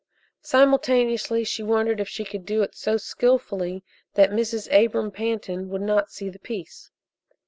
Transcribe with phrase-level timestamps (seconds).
[0.41, 3.83] Simultaneously she wondered if she could do it so skilfully
[4.15, 4.67] that Mrs.
[4.73, 6.89] Abram Pantin would not see the piece.